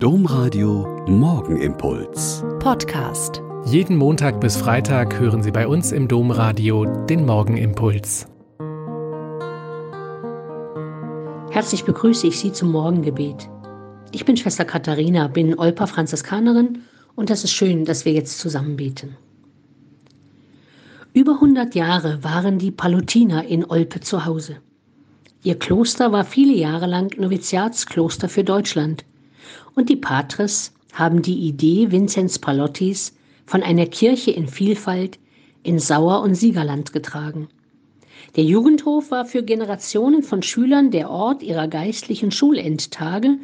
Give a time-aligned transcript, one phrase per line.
[0.00, 2.44] Domradio Morgenimpuls.
[2.60, 3.42] Podcast.
[3.64, 8.28] Jeden Montag bis Freitag hören Sie bei uns im Domradio den Morgenimpuls.
[11.50, 13.50] Herzlich begrüße ich Sie zum Morgengebet.
[14.12, 16.82] Ich bin Schwester Katharina, bin Olpa Franziskanerin
[17.16, 19.16] und es ist schön, dass wir jetzt zusammen beten.
[21.12, 24.58] Über 100 Jahre waren die Palutiner in Olpe zu Hause.
[25.42, 29.04] Ihr Kloster war viele Jahre lang Noviziatskloster für Deutschland
[29.74, 33.14] und die Patres haben die Idee Vinzenz Palottis
[33.46, 35.18] von einer Kirche in Vielfalt
[35.62, 37.48] in Sauer- und Siegerland getragen.
[38.36, 43.38] Der Jugendhof war für Generationen von Schülern der Ort ihrer geistlichen Schulendtage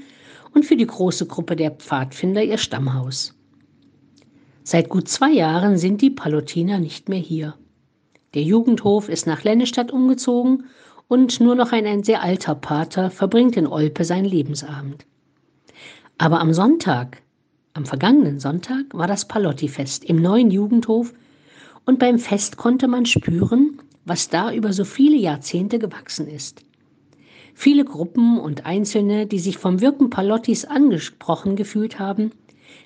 [0.54, 3.34] und für die große Gruppe der Pfadfinder ihr Stammhaus.
[4.62, 7.54] Seit gut zwei Jahren sind die Palutiner nicht mehr hier.
[8.34, 10.64] Der Jugendhof ist nach Lennestadt umgezogen
[11.08, 15.06] und nur noch ein, ein sehr alter Pater verbringt in Olpe seinen Lebensabend.
[16.18, 17.22] Aber am Sonntag,
[17.72, 21.12] am vergangenen Sonntag, war das Palotti-Fest im neuen Jugendhof
[21.84, 26.62] und beim Fest konnte man spüren, was da über so viele Jahrzehnte gewachsen ist.
[27.54, 32.32] Viele Gruppen und Einzelne, die sich vom Wirken Palottis angesprochen gefühlt haben,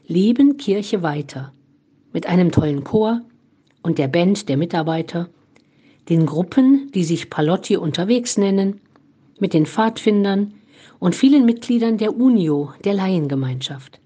[0.06, 1.52] leben Kirche weiter.
[2.12, 3.22] Mit einem tollen Chor
[3.82, 5.28] und der Band der Mitarbeiter,
[6.08, 8.80] den Gruppen, die sich Palotti unterwegs nennen,
[9.38, 10.54] mit den Pfadfindern,
[10.98, 14.00] und vielen Mitgliedern der UNIO, der Laiengemeinschaft.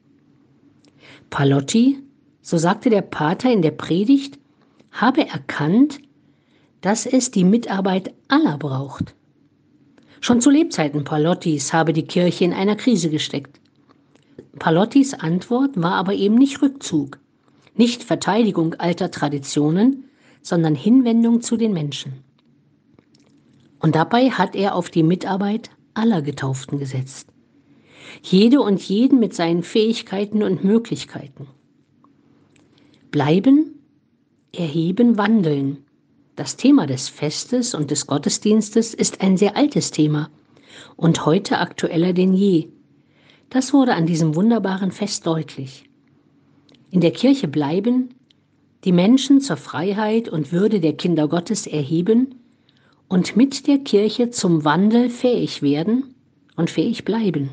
[1.30, 1.98] Palotti,
[2.42, 4.38] so sagte der Pater in der Predigt,
[4.90, 6.00] habe erkannt,
[6.82, 9.14] dass es die Mitarbeit aller braucht.
[10.20, 13.60] Schon zu Lebzeiten Palottis habe die Kirche in einer Krise gesteckt.
[14.58, 17.18] Palottis Antwort war aber eben nicht Rückzug,
[17.74, 20.04] nicht Verteidigung alter Traditionen,
[20.42, 22.22] sondern Hinwendung zu den Menschen.
[23.80, 27.28] Und dabei hat er auf die Mitarbeit aller Getauften gesetzt.
[28.22, 31.46] Jede und jeden mit seinen Fähigkeiten und Möglichkeiten.
[33.10, 33.78] Bleiben,
[34.54, 35.84] erheben, wandeln.
[36.36, 40.30] Das Thema des Festes und des Gottesdienstes ist ein sehr altes Thema
[40.96, 42.68] und heute aktueller denn je.
[43.50, 45.84] Das wurde an diesem wunderbaren Fest deutlich.
[46.90, 48.14] In der Kirche bleiben,
[48.84, 52.41] die Menschen zur Freiheit und Würde der Kinder Gottes erheben
[53.12, 56.14] und mit der Kirche zum Wandel fähig werden
[56.56, 57.50] und fähig bleiben.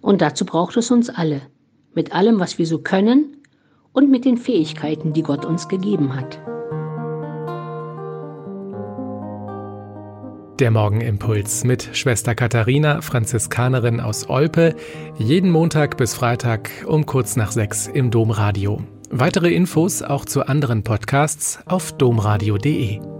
[0.00, 1.42] Und dazu braucht es uns alle,
[1.94, 3.36] mit allem, was wir so können
[3.92, 6.40] und mit den Fähigkeiten, die Gott uns gegeben hat.
[10.58, 14.74] Der Morgenimpuls mit Schwester Katharina, Franziskanerin aus Olpe,
[15.18, 18.82] jeden Montag bis Freitag um kurz nach sechs im Domradio.
[19.08, 23.11] Weitere Infos auch zu anderen Podcasts auf domradio.de.